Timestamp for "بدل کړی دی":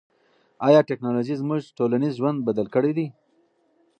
2.47-3.07